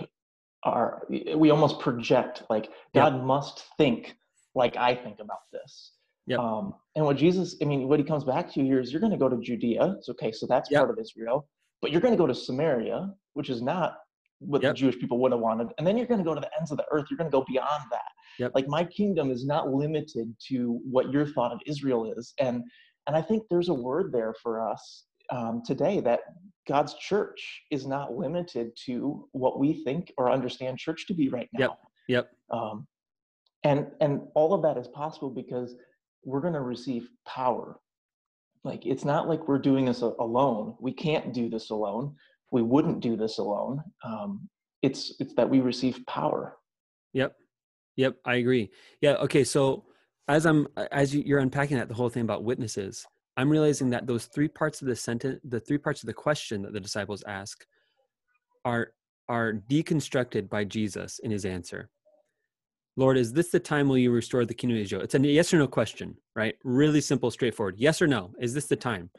our. 0.68 1.04
We 1.36 1.50
almost 1.50 1.80
project 1.80 2.44
like 2.50 2.70
God 2.94 3.24
must 3.24 3.66
think 3.78 4.16
like 4.56 4.76
I 4.76 4.96
think 4.96 5.20
about 5.20 5.40
this. 5.52 5.94
Yep. 6.28 6.40
Um, 6.40 6.74
and 6.96 7.06
what 7.06 7.16
Jesus, 7.16 7.56
I 7.62 7.66
mean, 7.66 7.88
what 7.88 8.00
he 8.00 8.06
comes 8.06 8.26
back 8.26 8.52
to 8.54 8.62
here 8.62 8.82
is 8.82 8.92
you're 8.92 9.00
going 9.00 9.14
to 9.14 9.18
go 9.18 9.30
to 9.30 9.38
Judea. 9.38 9.96
It's 9.98 10.10
okay, 10.10 10.32
so 10.32 10.46
that's 10.46 10.70
yep. 10.70 10.82
part 10.82 10.92
of 10.92 11.00
Israel, 11.00 11.48
but 11.82 11.92
you're 11.92 12.02
going 12.02 12.14
to 12.14 12.18
go 12.18 12.28
to 12.28 12.36
Samaria, 12.36 13.14
which 13.34 13.50
is 13.50 13.62
not 13.62 13.98
what 14.40 14.62
yep. 14.62 14.74
the 14.74 14.80
Jewish 14.80 15.00
people 15.00 15.20
would 15.20 15.32
have 15.32 15.40
wanted. 15.40 15.70
And 15.78 15.88
then 15.88 15.98
you're 15.98 16.06
going 16.06 16.20
to 16.20 16.26
go 16.26 16.36
to 16.36 16.42
the 16.42 16.50
ends 16.60 16.72
of 16.72 16.78
the 16.78 16.86
earth. 16.92 17.06
You're 17.10 17.18
going 17.18 17.32
to 17.32 17.36
go 17.36 17.46
beyond 17.48 17.84
that. 17.92 18.12
Yep. 18.40 18.52
Like 18.56 18.68
my 18.68 18.84
kingdom 18.84 19.32
is 19.32 19.46
not 19.46 19.70
limited 19.70 20.36
to 20.50 20.80
what 20.90 21.12
your 21.12 21.26
thought 21.26 21.54
of 21.54 21.60
Israel 21.66 22.14
is. 22.18 22.34
And 22.40 22.64
and 23.08 23.16
I 23.16 23.22
think 23.22 23.44
there's 23.50 23.70
a 23.70 23.74
word 23.74 24.12
there 24.12 24.36
for 24.44 24.70
us 24.70 25.06
um, 25.32 25.62
today 25.66 26.02
that 26.02 26.20
God's 26.68 26.96
church 26.96 27.64
is 27.72 27.88
not 27.88 28.14
limited 28.14 28.72
to 28.86 29.28
what 29.32 29.60
we 29.60 29.84
think 29.84 30.12
or 30.18 30.32
understand 30.32 30.78
church 30.78 31.08
to 31.08 31.14
be 31.14 31.30
right 31.30 31.50
now. 31.54 31.60
Yep. 31.60 31.80
Yep. 32.10 32.30
Um, 32.52 32.88
and 33.64 33.88
and 34.02 34.22
all 34.36 34.54
of 34.54 34.62
that 34.64 34.78
is 34.78 34.88
possible 34.88 35.30
because 35.30 35.76
we're 36.24 36.42
going 36.42 36.54
to 36.54 36.62
receive 36.62 37.10
power. 37.28 37.80
Like 38.64 38.86
it's 38.86 39.06
not 39.06 39.28
like 39.28 39.48
we're 39.48 39.60
doing 39.60 39.86
this 39.86 40.02
alone. 40.02 40.76
We 40.80 40.92
can't 40.92 41.34
do 41.34 41.50
this 41.50 41.70
alone 41.70 42.16
we 42.52 42.62
wouldn't 42.62 43.00
do 43.00 43.16
this 43.16 43.38
alone. 43.38 43.84
Um, 44.04 44.50
it's 44.82 45.16
it's 45.20 45.34
that 45.36 45.50
we 45.50 45.60
receive 45.60 46.06
power. 46.08 46.58
Yep, 47.14 47.36
yep, 47.96 48.16
I 48.26 48.36
agree. 48.36 48.72
Yeah, 49.02 49.14
okay. 49.16 49.44
So 49.44 49.86
as 50.28 50.46
I'm 50.46 50.68
as 50.92 51.16
you're 51.16 51.40
unpacking 51.40 51.78
that 51.78 51.88
the 51.88 51.96
whole 51.96 52.10
thing 52.10 52.24
about 52.24 52.44
witnesses, 52.44 53.06
I'm 53.38 53.50
realizing 53.50 53.92
that 53.92 54.08
those 54.08 54.26
three 54.26 54.48
parts 54.48 54.82
of 54.82 54.88
the 54.88 54.96
sentence, 54.96 55.40
the 55.44 55.60
three 55.60 55.78
parts 55.78 56.02
of 56.02 56.08
the 56.08 56.14
question 56.14 56.64
that 56.64 56.74
the 56.74 56.80
disciples 56.80 57.24
ask, 57.28 57.66
are 58.66 58.92
are 59.30 59.54
deconstructed 59.70 60.50
by 60.50 60.64
Jesus 60.64 61.20
in 61.20 61.32
his 61.32 61.46
answer. 61.46 61.90
Lord, 62.96 63.18
is 63.18 63.32
this 63.32 63.50
the 63.50 63.60
time 63.60 63.88
will 63.88 63.98
you 63.98 64.10
restore 64.10 64.46
the 64.46 64.54
kingdom 64.54 64.78
of 64.78 64.84
Israel? 64.84 65.02
It's 65.04 65.14
a 65.14 65.20
yes 65.20 65.54
or 65.54 65.58
no 65.58 65.68
question, 65.68 66.18
right? 66.36 66.56
Really 66.64 67.02
simple, 67.02 67.30
straightforward. 67.30 67.76
Yes 67.78 68.02
or 68.02 68.08
no. 68.08 68.34
Is 68.40 68.54
this 68.54 68.66
the 68.66 68.76
time? 68.76 69.12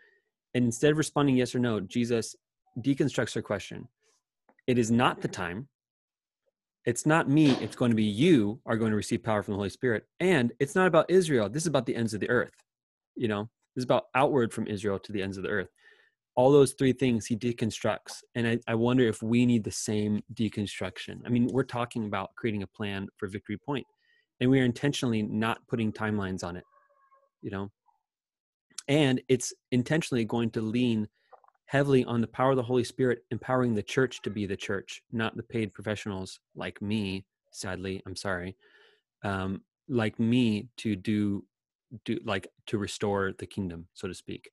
And 0.55 0.65
instead 0.65 0.91
of 0.91 0.99
responding 0.99 1.37
yes 1.37 1.55
or 1.55 1.61
no, 1.61 1.79
Jesus 1.79 2.35
deconstructs 2.81 3.35
her 3.35 3.43
question. 3.43 3.87
It 4.67 4.79
is 4.79 4.91
not 4.91 5.21
the 5.21 5.29
time. 5.29 5.69
It's 6.87 7.07
not 7.07 7.29
me. 7.29 7.53
It's 7.61 7.77
going 7.77 7.91
to 7.91 7.97
be 7.97 8.05
you 8.05 8.61
are 8.67 8.77
going 8.77 8.91
to 8.91 8.97
receive 8.97 9.23
power 9.23 9.43
from 9.43 9.53
the 9.53 9.59
Holy 9.59 9.71
Spirit. 9.71 10.07
And 10.19 10.53
it's 10.59 10.75
not 10.75 10.87
about 10.87 11.11
Israel. 11.11 11.49
This 11.49 11.63
is 11.65 11.69
about 11.69 11.87
the 11.87 11.95
ends 11.95 12.15
of 12.15 12.21
the 12.21 12.31
earth. 12.31 12.65
You 13.15 13.29
know, 13.29 13.51
is 13.79 13.85
about 13.85 14.07
outward 14.15 14.53
from 14.53 14.67
Israel 14.67 14.99
to 14.99 15.13
the 15.13 15.23
ends 15.23 15.37
of 15.37 15.45
the 15.45 15.49
earth. 15.49 15.69
All 16.37 16.53
those 16.53 16.73
three 16.73 16.93
things 16.93 17.27
he 17.27 17.37
deconstructs. 17.37 18.23
And 18.35 18.47
I, 18.47 18.59
I 18.69 18.75
wonder 18.75 19.05
if 19.09 19.23
we 19.23 19.47
need 19.47 19.65
the 19.65 19.71
same 19.71 20.23
deconstruction. 20.35 21.21
I 21.25 21.31
mean, 21.31 21.49
we're 21.53 21.65
talking 21.65 22.05
about 22.05 22.35
creating 22.37 22.63
a 22.63 22.67
plan 22.67 23.09
for 23.17 23.29
Victory 23.29 23.57
Point, 23.57 23.87
and 24.41 24.51
we 24.51 24.61
are 24.61 24.65
intentionally 24.65 25.23
not 25.23 25.59
putting 25.69 25.93
timelines 25.93 26.45
on 26.45 26.57
it, 26.57 26.65
you 27.41 27.51
know. 27.51 27.71
And 28.87 29.21
it's 29.29 29.53
intentionally 29.73 30.25
going 30.25 30.51
to 30.53 30.61
lean 30.61 31.09
heavily 31.67 32.05
on 32.05 32.21
the 32.21 32.27
power 32.27 32.51
of 32.51 32.57
the 32.57 32.63
Holy 32.63 32.85
Spirit 32.85 33.25
empowering 33.31 33.75
the 33.75 33.83
church 33.83 34.23
to 34.23 34.31
be 34.31 34.47
the 34.47 34.57
church, 34.57 35.03
not 35.13 35.37
the 35.37 35.43
paid 35.43 35.75
professionals 35.75 36.41
like 36.57 36.81
me. 36.81 37.27
Sadly, 37.53 38.03
I'm 38.07 38.17
sorry, 38.17 38.57
um, 39.25 39.63
like 39.89 40.19
me 40.19 40.69
to 40.79 40.97
do 40.97 41.45
do 42.05 42.19
like 42.25 42.49
to 42.67 42.79
restore 42.79 43.33
the 43.39 43.47
kingdom, 43.47 43.87
so 43.95 44.09
to 44.09 44.15
speak. 44.15 44.51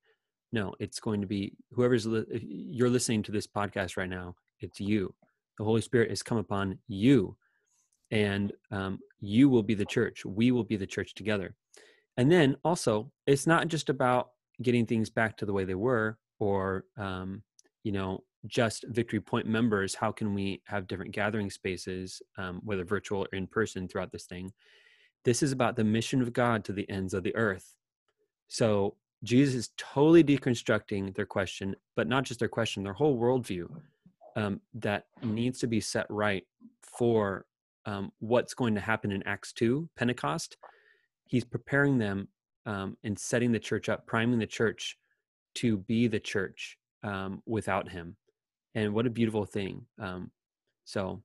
No, 0.51 0.73
it's 0.79 0.99
going 0.99 1.21
to 1.21 1.27
be 1.27 1.53
whoever's 1.71 2.05
li- 2.05 2.25
you're 2.41 2.89
listening 2.89 3.23
to 3.23 3.31
this 3.31 3.47
podcast 3.47 3.97
right 3.97 4.09
now. 4.09 4.35
It's 4.59 4.79
you. 4.79 5.13
The 5.57 5.63
Holy 5.63 5.81
Spirit 5.81 6.09
has 6.09 6.23
come 6.23 6.37
upon 6.37 6.77
you, 6.87 7.35
and 8.11 8.53
um, 8.71 8.99
you 9.19 9.49
will 9.49 9.63
be 9.63 9.73
the 9.73 9.85
church. 9.85 10.25
We 10.25 10.51
will 10.51 10.63
be 10.63 10.77
the 10.77 10.87
church 10.87 11.13
together. 11.15 11.55
And 12.17 12.31
then 12.31 12.55
also, 12.63 13.11
it's 13.27 13.47
not 13.47 13.67
just 13.67 13.89
about 13.89 14.29
getting 14.61 14.85
things 14.85 15.09
back 15.09 15.37
to 15.37 15.45
the 15.45 15.53
way 15.53 15.65
they 15.65 15.75
were 15.75 16.17
or 16.39 16.85
um, 16.97 17.43
you 17.83 17.91
know 17.91 18.23
just 18.47 18.85
victory 18.89 19.19
point 19.19 19.47
members 19.47 19.95
how 19.95 20.11
can 20.11 20.33
we 20.33 20.61
have 20.65 20.87
different 20.87 21.11
gathering 21.11 21.49
spaces 21.49 22.21
um, 22.37 22.61
whether 22.63 22.83
virtual 22.85 23.23
or 23.23 23.37
in 23.37 23.47
person 23.47 23.87
throughout 23.87 24.11
this 24.11 24.25
thing 24.25 24.51
this 25.25 25.43
is 25.43 25.51
about 25.51 25.75
the 25.75 25.83
mission 25.83 26.21
of 26.21 26.33
god 26.33 26.63
to 26.63 26.71
the 26.71 26.89
ends 26.89 27.13
of 27.13 27.23
the 27.23 27.35
earth. 27.35 27.75
So 28.47 28.95
jesus 29.23 29.55
is 29.55 29.69
totally 29.77 30.23
deconstructing 30.23 31.15
their 31.15 31.25
question 31.25 31.75
but 31.95 32.07
not 32.07 32.23
just 32.23 32.39
their 32.39 32.49
question 32.49 32.83
their 32.83 32.93
whole 32.93 33.17
worldview 33.17 33.67
um, 34.35 34.59
that 34.75 35.05
needs 35.23 35.59
to 35.59 35.67
be 35.67 35.79
set 35.79 36.05
right 36.09 36.43
for 36.81 37.45
um, 37.85 38.11
what's 38.19 38.53
going 38.53 38.75
to 38.75 38.81
happen 38.81 39.11
in 39.11 39.23
acts 39.23 39.53
2 39.53 39.89
pentecost. 39.95 40.57
He's 41.27 41.45
preparing 41.45 41.97
them 41.97 42.27
um, 42.65 42.97
and 43.03 43.17
setting 43.17 43.51
the 43.51 43.59
church 43.59 43.89
up 43.89 44.05
priming 44.05 44.39
the 44.39 44.47
church 44.47 44.97
to 45.55 45.77
be 45.77 46.07
the 46.07 46.19
church 46.19 46.77
um, 47.03 47.41
without 47.45 47.89
him. 47.89 48.17
And 48.75 48.93
what 48.93 49.07
a 49.07 49.09
beautiful 49.09 49.45
thing 49.45 49.85
um, 49.99 50.31
so 50.85 51.21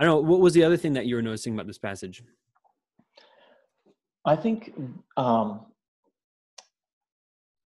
i 0.00 0.04
don't 0.04 0.14
know 0.14 0.30
what 0.30 0.40
was 0.40 0.54
the 0.54 0.64
other 0.64 0.76
thing 0.76 0.94
that 0.94 1.06
you 1.06 1.16
were 1.16 1.22
noticing 1.22 1.52
about 1.52 1.66
this 1.66 1.78
passage 1.78 2.22
i 4.24 4.36
think 4.36 4.72
um, 5.16 5.60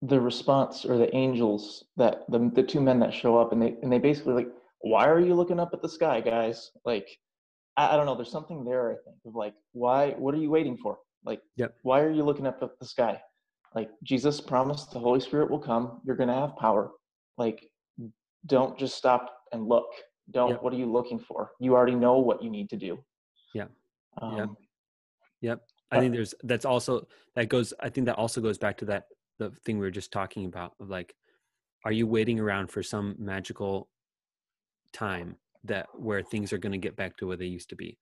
the 0.01 0.19
response 0.19 0.85
or 0.85 0.97
the 0.97 1.13
angels 1.15 1.85
that 1.97 2.23
the, 2.29 2.51
the 2.53 2.63
two 2.63 2.81
men 2.81 2.99
that 2.99 3.13
show 3.13 3.37
up 3.37 3.51
and 3.51 3.61
they 3.61 3.75
and 3.81 3.91
they 3.91 3.99
basically 3.99 4.33
like 4.33 4.49
why 4.79 5.07
are 5.07 5.19
you 5.19 5.33
looking 5.33 5.59
up 5.59 5.71
at 5.73 5.81
the 5.81 5.89
sky 5.89 6.21
guys 6.21 6.71
like 6.85 7.07
I, 7.77 7.93
I 7.93 7.97
don't 7.97 8.05
know 8.05 8.15
there's 8.15 8.31
something 8.31 8.63
there 8.63 8.91
i 8.91 8.95
think 9.05 9.17
of 9.25 9.35
like 9.35 9.55
why 9.71 10.11
what 10.11 10.35
are 10.35 10.39
you 10.39 10.51
waiting 10.51 10.77
for 10.77 10.99
like 11.25 11.41
yep. 11.55 11.75
why 11.81 12.01
are 12.01 12.11
you 12.11 12.23
looking 12.23 12.45
up 12.45 12.59
at 12.61 12.77
the 12.79 12.85
sky 12.85 13.19
like 13.75 13.89
Jesus 14.03 14.39
promised 14.39 14.91
the 14.91 14.99
Holy 14.99 15.19
Spirit 15.19 15.51
will 15.51 15.59
come. 15.59 15.99
You're 16.05 16.15
going 16.15 16.29
to 16.29 16.35
have 16.35 16.55
power. 16.55 16.91
Like, 17.37 17.69
don't 18.45 18.79
just 18.79 18.95
stop 18.95 19.37
and 19.51 19.67
look. 19.67 19.87
Don't, 20.31 20.51
yep. 20.51 20.63
what 20.63 20.73
are 20.73 20.77
you 20.77 20.91
looking 20.91 21.19
for? 21.19 21.51
You 21.59 21.75
already 21.75 21.93
know 21.93 22.17
what 22.19 22.41
you 22.41 22.49
need 22.49 22.69
to 22.69 22.77
do. 22.77 22.97
Yeah. 23.53 23.65
Um, 24.21 24.37
yep. 24.37 24.49
Yep. 25.41 25.61
I 25.95 25.99
think 25.99 26.13
there's, 26.13 26.33
that's 26.43 26.65
also, 26.65 27.07
that 27.35 27.49
goes, 27.49 27.73
I 27.79 27.89
think 27.89 28.05
that 28.05 28.17
also 28.17 28.41
goes 28.41 28.57
back 28.57 28.77
to 28.77 28.85
that, 28.85 29.05
the 29.37 29.51
thing 29.65 29.77
we 29.77 29.85
were 29.85 29.91
just 29.91 30.11
talking 30.11 30.45
about 30.45 30.73
of 30.79 30.89
like, 30.89 31.13
are 31.83 31.91
you 31.91 32.07
waiting 32.07 32.39
around 32.39 32.71
for 32.71 32.81
some 32.81 33.15
magical 33.17 33.89
time 34.93 35.35
that 35.65 35.87
where 35.93 36.21
things 36.23 36.53
are 36.53 36.57
going 36.57 36.71
to 36.71 36.77
get 36.77 36.95
back 36.95 37.17
to 37.17 37.27
where 37.27 37.37
they 37.37 37.45
used 37.45 37.69
to 37.69 37.75
be? 37.75 37.97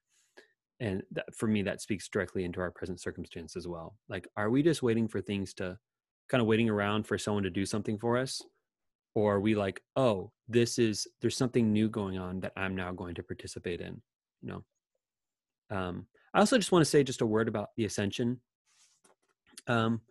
and 0.79 1.01
that, 1.11 1.33
for 1.33 1.47
me 1.47 1.61
that 1.61 1.81
speaks 1.81 2.09
directly 2.09 2.43
into 2.43 2.59
our 2.59 2.71
present 2.71 2.99
circumstance 2.99 3.55
as 3.55 3.67
well. 3.67 3.95
Like 4.09 4.27
are 4.35 4.49
we 4.49 4.61
just 4.61 4.83
waiting 4.83 5.07
for 5.07 5.21
things 5.21 5.53
to 5.55 5.77
kind 6.29 6.41
of 6.41 6.47
waiting 6.47 6.69
around 6.69 7.07
for 7.07 7.17
someone 7.17 7.43
to 7.43 7.49
do 7.49 7.65
something 7.65 7.97
for 7.97 8.17
us? 8.17 8.41
Or 9.15 9.35
are 9.35 9.39
we 9.39 9.55
like 9.55 9.81
oh 9.95 10.31
this 10.49 10.79
is 10.79 11.07
there's 11.21 11.37
something 11.37 11.71
new 11.71 11.87
going 11.87 12.17
on 12.17 12.41
that 12.41 12.51
i'm 12.57 12.75
now 12.75 12.91
going 12.91 13.15
to 13.15 13.23
participate 13.23 13.79
in 13.79 14.01
you 14.41 14.49
know? 14.49 14.63
Um, 15.69 16.07
i 16.33 16.39
also 16.39 16.57
just 16.57 16.71
want 16.71 16.83
to 16.83 16.89
say 16.89 17.03
just 17.03 17.21
a 17.21 17.25
word 17.25 17.47
about 17.47 17.69
the 17.77 17.85
ascension 17.85 18.39
um, 19.67 20.01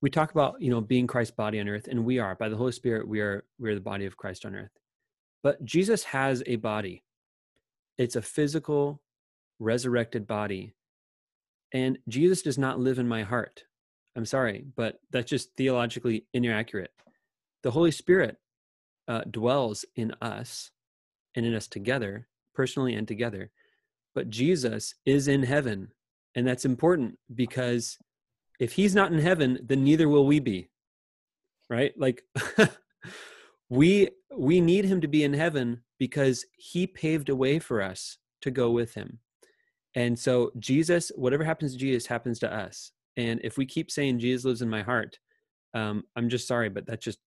we 0.00 0.10
talk 0.10 0.30
about 0.30 0.60
you 0.60 0.70
know 0.70 0.80
being 0.80 1.06
christ's 1.06 1.34
body 1.34 1.60
on 1.60 1.68
earth 1.68 1.88
and 1.88 2.04
we 2.04 2.18
are 2.18 2.34
by 2.34 2.48
the 2.48 2.56
holy 2.56 2.72
spirit 2.72 3.06
we 3.06 3.20
are 3.20 3.44
we 3.58 3.70
are 3.70 3.74
the 3.74 3.80
body 3.80 4.06
of 4.06 4.16
christ 4.16 4.44
on 4.44 4.54
earth 4.54 4.70
but 5.42 5.64
jesus 5.64 6.04
has 6.04 6.42
a 6.46 6.56
body 6.56 7.02
it's 7.98 8.16
a 8.16 8.22
physical 8.22 9.00
resurrected 9.58 10.26
body. 10.26 10.74
And 11.72 11.98
Jesus 12.08 12.42
does 12.42 12.58
not 12.58 12.78
live 12.78 12.98
in 12.98 13.08
my 13.08 13.22
heart. 13.22 13.64
I'm 14.16 14.26
sorry, 14.26 14.64
but 14.76 15.00
that's 15.10 15.30
just 15.30 15.56
theologically 15.56 16.26
inaccurate. 16.32 16.92
The 17.62 17.70
Holy 17.70 17.90
Spirit 17.90 18.36
uh, 19.08 19.22
dwells 19.30 19.84
in 19.96 20.12
us 20.22 20.70
and 21.34 21.44
in 21.44 21.54
us 21.54 21.66
together, 21.66 22.28
personally 22.54 22.94
and 22.94 23.08
together. 23.08 23.50
But 24.14 24.30
Jesus 24.30 24.94
is 25.04 25.28
in 25.28 25.42
heaven. 25.42 25.88
And 26.34 26.46
that's 26.46 26.64
important 26.64 27.18
because 27.34 27.98
if 28.60 28.72
he's 28.72 28.94
not 28.94 29.12
in 29.12 29.18
heaven, 29.18 29.58
then 29.62 29.84
neither 29.84 30.08
will 30.08 30.26
we 30.26 30.40
be. 30.40 30.70
Right? 31.68 31.92
Like 31.96 32.22
we 33.68 34.08
we 34.36 34.60
need 34.60 34.84
him 34.84 35.00
to 35.00 35.08
be 35.08 35.24
in 35.24 35.32
heaven 35.32 35.82
because 35.98 36.44
he 36.56 36.86
paved 36.86 37.28
a 37.28 37.36
way 37.36 37.58
for 37.58 37.80
us 37.80 38.18
to 38.42 38.50
go 38.50 38.70
with 38.70 38.94
him. 38.94 39.20
And 39.94 40.18
so 40.18 40.50
Jesus, 40.58 41.10
whatever 41.14 41.44
happens 41.44 41.72
to 41.72 41.78
Jesus 41.78 42.06
happens 42.06 42.38
to 42.40 42.52
us. 42.52 42.90
And 43.16 43.40
if 43.44 43.56
we 43.56 43.64
keep 43.64 43.90
saying 43.90 44.18
Jesus 44.18 44.44
lives 44.44 44.62
in 44.62 44.68
my 44.68 44.82
heart, 44.82 45.18
um, 45.72 46.04
I'm 46.16 46.28
just 46.28 46.48
sorry, 46.48 46.68
but 46.68 46.86
that's 46.86 47.04
just 47.04 47.18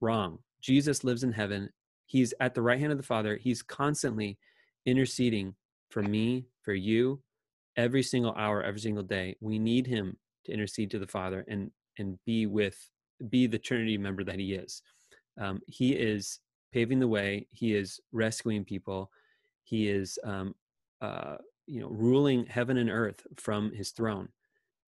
wrong. 0.00 0.38
Jesus 0.60 1.04
lives 1.04 1.24
in 1.24 1.32
heaven. 1.32 1.70
He's 2.06 2.32
at 2.40 2.54
the 2.54 2.62
right 2.62 2.78
hand 2.78 2.92
of 2.92 2.98
the 2.98 3.04
Father. 3.04 3.36
He's 3.36 3.62
constantly 3.62 4.38
interceding 4.86 5.54
for 5.90 6.02
me, 6.02 6.46
for 6.62 6.74
you, 6.74 7.20
every 7.76 8.02
single 8.02 8.34
hour, 8.36 8.62
every 8.62 8.80
single 8.80 9.02
day. 9.02 9.36
We 9.40 9.58
need 9.58 9.86
him 9.86 10.16
to 10.46 10.52
intercede 10.52 10.90
to 10.92 10.98
the 10.98 11.06
Father 11.06 11.44
and 11.48 11.70
and 11.98 12.18
be 12.24 12.46
with 12.46 12.76
be 13.28 13.46
the 13.46 13.58
Trinity 13.58 13.96
member 13.96 14.24
that 14.24 14.38
he 14.38 14.54
is. 14.54 14.82
Um, 15.40 15.60
he 15.66 15.92
is 15.92 16.40
paving 16.72 17.00
the 17.00 17.08
way. 17.08 17.46
He 17.50 17.74
is 17.74 18.00
rescuing 18.12 18.64
people. 18.64 19.10
He 19.62 19.88
is 19.88 20.18
um, 20.24 20.54
uh, 21.00 21.36
you 21.66 21.80
know 21.80 21.88
ruling 21.88 22.46
heaven 22.46 22.76
and 22.76 22.90
earth 22.90 23.26
from 23.36 23.72
his 23.72 23.90
throne 23.90 24.28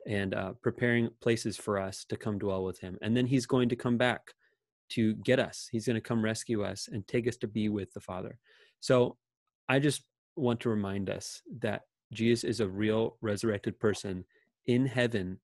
and 0.06 0.34
uh, 0.34 0.52
preparing 0.62 1.10
places 1.20 1.56
for 1.56 1.78
us 1.78 2.04
to 2.08 2.16
come 2.16 2.38
dwell 2.38 2.62
with 2.62 2.78
him. 2.78 2.96
And 3.02 3.16
then 3.16 3.26
he's 3.26 3.46
going 3.46 3.68
to 3.70 3.76
come 3.76 3.96
back 3.96 4.20
to 4.90 5.14
get 5.16 5.40
us. 5.40 5.68
He's 5.70 5.86
going 5.86 5.96
to 5.96 6.00
come 6.00 6.24
rescue 6.24 6.62
us 6.62 6.88
and 6.90 7.06
take 7.08 7.26
us 7.26 7.36
to 7.38 7.48
be 7.48 7.68
with 7.68 7.92
the 7.92 8.00
Father. 8.00 8.38
So 8.78 9.16
I 9.68 9.80
just 9.80 10.02
want 10.36 10.60
to 10.60 10.68
remind 10.68 11.10
us 11.10 11.42
that 11.60 11.82
Jesus 12.12 12.44
is 12.44 12.60
a 12.60 12.68
real 12.68 13.16
resurrected 13.20 13.78
person 13.78 14.24
in 14.66 14.86
heaven. 14.86 15.38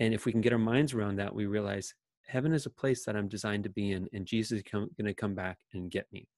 And 0.00 0.12
if 0.12 0.26
we 0.26 0.32
can 0.32 0.40
get 0.40 0.52
our 0.52 0.58
minds 0.58 0.92
around 0.92 1.16
that, 1.16 1.34
we 1.34 1.46
realize 1.46 1.94
heaven 2.26 2.52
is 2.52 2.66
a 2.66 2.70
place 2.70 3.04
that 3.04 3.16
I'm 3.16 3.28
designed 3.28 3.64
to 3.64 3.70
be 3.70 3.92
in, 3.92 4.08
and 4.12 4.26
Jesus 4.26 4.58
is 4.58 4.62
going 4.70 4.90
to 5.04 5.14
come 5.14 5.34
back 5.34 5.58
and 5.72 5.90
get 5.90 6.06
me. 6.12 6.28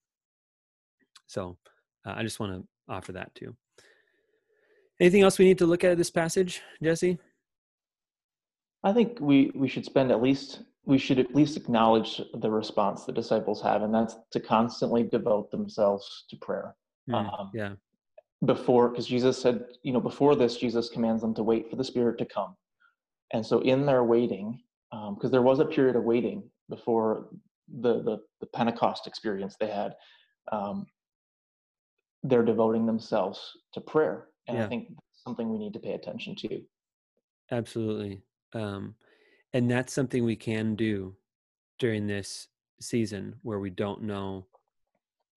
So 1.27 1.57
uh, 2.05 2.15
I 2.17 2.23
just 2.23 2.39
want 2.39 2.53
to 2.53 2.93
offer 2.93 3.13
that 3.13 3.35
too. 3.35 3.57
Anything 5.01 5.23
else 5.23 5.39
we 5.39 5.45
need 5.45 5.59
to 5.59 5.67
look 5.67 5.85
at 5.85 5.99
this 5.99 6.11
passage, 6.11 6.63
Jesse? 6.83 7.19
I 8.83 8.93
think 8.93 9.19
we 9.21 9.51
we 9.55 9.69
should 9.69 9.85
spend 9.85 10.11
at 10.11 10.23
least 10.23 10.63
we 10.85 10.97
should 10.99 11.19
at 11.19 11.35
least 11.35 11.57
acknowledge 11.57 12.23
the 12.35 12.51
response 12.51 13.05
the 13.05 13.13
disciples 13.13 13.61
have, 13.61 13.83
and 13.83 13.93
that's 13.93 14.15
to 14.31 14.41
constantly 14.41 15.03
devote 15.03 15.51
themselves 15.51 16.25
to 16.31 16.37
prayer. 16.37 16.77
Mm, 17.11 17.41
um, 17.41 17.51
yeah. 17.53 17.73
Before, 18.45 18.89
because 18.89 19.07
Jesus 19.07 19.41
said, 19.41 19.65
you 19.83 19.93
know, 19.93 20.01
before 20.01 20.37
this, 20.37 20.59
Jesus 20.59 20.91
commands 20.91 21.23
them 21.23 21.35
to 21.35 21.43
wait 21.43 21.71
for 21.71 21.77
the 21.77 21.85
Spirit 21.85 22.19
to 22.19 22.27
come, 22.27 22.55
and 23.33 23.45
so 23.45 23.61
in 23.61 23.87
their 23.87 24.05
waiting, 24.05 24.61
because 24.91 25.25
um, 25.25 25.31
there 25.31 25.43
was 25.43 25.59
a 25.59 25.65
period 25.65 25.97
of 25.97 26.05
waiting 26.05 26.43
before 26.69 27.29
the 27.81 28.03
the, 28.03 28.19
the 28.41 28.47
Pentecost 28.47 29.07
experience 29.07 29.57
they 29.59 29.71
had, 29.71 29.95
um, 30.53 30.87
they're 32.25 32.45
devoting 32.45 32.85
themselves 32.85 33.41
to 33.73 33.81
prayer, 33.81 34.27
and 34.49 34.59
yeah. 34.59 34.65
I 34.67 34.69
think 34.69 34.89
something 35.25 35.51
we 35.51 35.59
need 35.59 35.73
to 35.73 35.81
pay 35.81 35.95
attention 35.95 36.37
to. 36.37 36.61
Absolutely 37.51 38.23
um, 38.57 38.95
and 39.53 39.71
that's 39.71 39.93
something 39.93 40.25
we 40.25 40.37
can 40.37 40.75
do 40.75 41.15
during 41.79 42.07
this 42.07 42.49
season 42.81 43.37
where 43.43 43.59
we 43.59 43.71
don't 43.71 44.03
know 44.03 44.47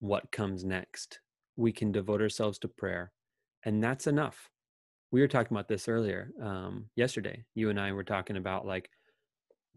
what 0.00 0.30
comes 0.30 0.64
next 0.64 1.20
we 1.58 1.72
can 1.72 1.92
devote 1.92 2.22
ourselves 2.22 2.58
to 2.58 2.68
prayer 2.68 3.12
and 3.64 3.82
that's 3.82 4.06
enough 4.06 4.48
we 5.10 5.20
were 5.20 5.28
talking 5.28 5.54
about 5.54 5.68
this 5.68 5.88
earlier 5.88 6.30
um, 6.42 6.86
yesterday 6.96 7.44
you 7.54 7.70
and 7.70 7.80
i 7.80 7.92
were 7.92 8.04
talking 8.04 8.36
about 8.36 8.66
like 8.66 8.88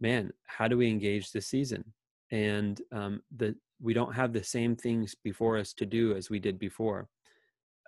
man 0.00 0.32
how 0.46 0.66
do 0.66 0.76
we 0.76 0.88
engage 0.88 1.30
this 1.30 1.46
season 1.46 1.84
and 2.30 2.80
um, 2.92 3.20
the 3.36 3.54
we 3.80 3.92
don't 3.92 4.14
have 4.14 4.32
the 4.32 4.44
same 4.44 4.76
things 4.76 5.14
before 5.24 5.58
us 5.58 5.72
to 5.74 5.84
do 5.84 6.16
as 6.16 6.30
we 6.30 6.38
did 6.38 6.58
before 6.58 7.08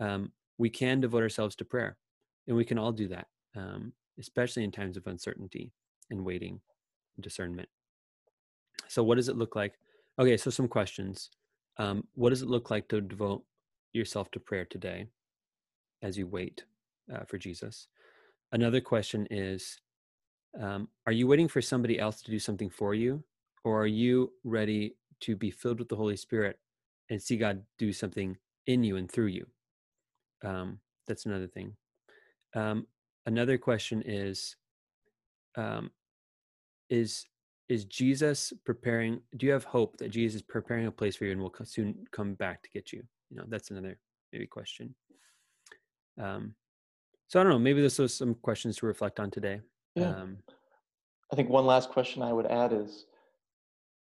um, 0.00 0.30
we 0.58 0.68
can 0.68 1.00
devote 1.00 1.22
ourselves 1.22 1.56
to 1.56 1.64
prayer 1.64 1.96
and 2.48 2.56
we 2.56 2.64
can 2.64 2.78
all 2.78 2.92
do 2.92 3.08
that 3.08 3.28
um, 3.56 3.92
especially 4.18 4.64
in 4.64 4.70
times 4.70 4.96
of 4.96 5.06
uncertainty 5.06 5.72
and 6.10 6.24
waiting 6.24 6.60
and 7.16 7.24
discernment. 7.24 7.68
So, 8.88 9.02
what 9.02 9.16
does 9.16 9.28
it 9.28 9.36
look 9.36 9.56
like? 9.56 9.74
Okay, 10.18 10.36
so 10.36 10.50
some 10.50 10.68
questions. 10.68 11.30
Um, 11.78 12.04
what 12.14 12.30
does 12.30 12.42
it 12.42 12.48
look 12.48 12.70
like 12.70 12.88
to 12.88 13.00
devote 13.00 13.42
yourself 13.94 14.30
to 14.32 14.40
prayer 14.40 14.64
today 14.64 15.06
as 16.02 16.18
you 16.18 16.26
wait 16.26 16.64
uh, 17.12 17.24
for 17.24 17.38
Jesus? 17.38 17.88
Another 18.52 18.80
question 18.80 19.26
is 19.30 19.80
um, 20.60 20.88
Are 21.06 21.12
you 21.12 21.26
waiting 21.26 21.48
for 21.48 21.62
somebody 21.62 21.98
else 21.98 22.22
to 22.22 22.30
do 22.30 22.38
something 22.38 22.70
for 22.70 22.94
you? 22.94 23.24
Or 23.64 23.82
are 23.82 23.86
you 23.86 24.32
ready 24.44 24.96
to 25.20 25.36
be 25.36 25.50
filled 25.50 25.78
with 25.78 25.88
the 25.88 25.96
Holy 25.96 26.16
Spirit 26.16 26.58
and 27.10 27.22
see 27.22 27.36
God 27.36 27.62
do 27.78 27.92
something 27.92 28.36
in 28.66 28.84
you 28.84 28.96
and 28.96 29.10
through 29.10 29.26
you? 29.26 29.46
Um, 30.44 30.80
that's 31.06 31.26
another 31.26 31.46
thing. 31.46 31.74
Um, 32.54 32.86
another 33.26 33.58
question 33.58 34.02
is 34.06 34.56
um, 35.56 35.90
is 36.90 37.24
is 37.68 37.84
jesus 37.86 38.52
preparing 38.64 39.20
do 39.36 39.46
you 39.46 39.52
have 39.52 39.64
hope 39.64 39.96
that 39.96 40.10
jesus 40.10 40.36
is 40.36 40.42
preparing 40.42 40.86
a 40.86 40.90
place 40.92 41.16
for 41.16 41.24
you 41.24 41.32
and 41.32 41.40
will 41.40 41.52
soon 41.64 41.94
come 42.12 42.34
back 42.34 42.62
to 42.62 42.70
get 42.70 42.92
you 42.92 43.02
you 43.34 43.40
know 43.40 43.46
that's 43.48 43.70
another 43.70 43.98
maybe 44.32 44.46
question 44.46 44.94
um 46.20 46.54
so 47.26 47.40
i 47.40 47.42
don't 47.42 47.52
know 47.52 47.58
maybe 47.58 47.82
this 47.82 47.98
was 47.98 48.14
some 48.14 48.34
questions 48.36 48.76
to 48.76 48.86
reflect 48.86 49.18
on 49.18 49.30
today 49.30 49.60
yeah. 49.96 50.08
um 50.08 50.38
i 51.32 51.36
think 51.36 51.48
one 51.48 51.66
last 51.66 51.90
question 51.90 52.22
i 52.22 52.32
would 52.32 52.46
add 52.46 52.72
is 52.72 53.06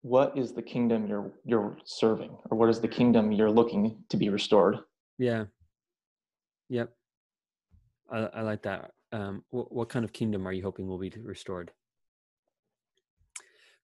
what 0.02 0.38
is 0.38 0.54
the 0.54 0.62
kingdom 0.62 1.08
you're 1.08 1.32
you're 1.46 1.78
serving 1.84 2.32
or 2.52 2.58
what 2.58 2.70
is 2.70 2.80
the 2.80 2.88
kingdom 2.88 3.32
you're 3.32 3.52
looking 3.52 3.98
to 4.10 4.18
be 4.18 4.30
restored 4.30 4.78
yeah 5.18 5.46
yep 6.70 6.92
i, 8.12 8.20
I 8.20 8.42
like 8.42 8.62
that 8.64 8.92
um, 9.14 9.44
what, 9.52 9.72
what 9.72 9.90
kind 9.90 10.04
of 10.04 10.12
kingdom 10.12 10.48
are 10.48 10.52
you 10.52 10.64
hoping 10.64 10.88
will 10.88 10.98
be 10.98 11.14
restored? 11.22 11.72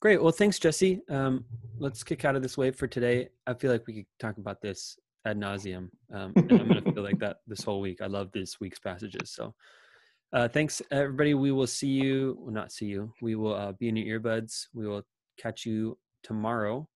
Great. 0.01 0.21
Well, 0.21 0.31
thanks, 0.31 0.59
Jesse. 0.59 1.01
Um, 1.09 1.45
let's 1.77 2.03
kick 2.03 2.25
out 2.25 2.35
of 2.35 2.41
this 2.41 2.57
wave 2.57 2.75
for 2.75 2.87
today. 2.87 3.29
I 3.45 3.53
feel 3.53 3.71
like 3.71 3.85
we 3.85 3.93
could 3.93 4.05
talk 4.17 4.37
about 4.37 4.61
this 4.61 4.97
ad 5.29 5.39
nauseum. 5.39 5.89
Um, 6.13 6.33
and 6.35 6.51
I'm 6.51 6.67
going 6.67 6.83
to 6.83 6.91
feel 6.91 7.03
like 7.03 7.19
that 7.25 7.37
this 7.47 7.63
whole 7.63 7.81
week. 7.81 8.01
I 8.01 8.07
love 8.07 8.31
this 8.31 8.59
week's 8.59 8.79
passages. 8.79 9.31
So 9.31 9.53
uh, 10.33 10.47
thanks, 10.47 10.81
everybody. 10.91 11.33
We 11.33 11.51
will 11.51 11.67
see 11.67 11.87
you, 11.87 12.37
well, 12.39 12.53
not 12.53 12.71
see 12.71 12.85
you. 12.85 13.13
We 13.21 13.35
will 13.35 13.55
uh, 13.55 13.71
be 13.73 13.89
in 13.89 13.95
your 13.95 14.19
earbuds. 14.19 14.67
We 14.73 14.87
will 14.87 15.03
catch 15.37 15.65
you 15.65 15.97
tomorrow 16.23 16.87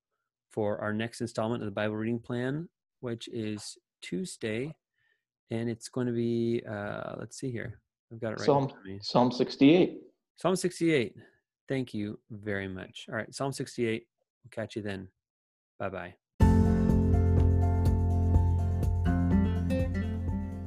for 0.51 0.79
our 0.79 0.93
next 0.93 1.21
installment 1.21 1.63
of 1.63 1.65
the 1.65 1.71
Bible 1.71 1.95
reading 1.95 2.19
plan, 2.19 2.69
which 2.99 3.27
is 3.29 3.77
Tuesday. 4.01 4.75
And 5.49 5.69
it's 5.69 5.89
going 5.89 6.07
to 6.07 6.13
be, 6.13 6.61
uh, 6.69 7.15
let's 7.19 7.39
see 7.39 7.51
here. 7.51 7.79
I've 8.11 8.21
got 8.21 8.33
it 8.33 8.39
right. 8.39 8.45
Psalm, 8.45 8.71
Psalm 9.01 9.31
68. 9.31 9.97
Psalm 10.35 10.55
68. 10.55 11.15
Thank 11.67 11.93
you 11.93 12.19
very 12.29 12.67
much. 12.67 13.05
All 13.09 13.15
right, 13.15 13.33
Psalm 13.33 13.51
68. 13.51 14.05
We'll 14.43 14.49
catch 14.51 14.75
you 14.75 14.81
then. 14.81 15.07
Bye 15.79 15.89
bye. 15.89 16.13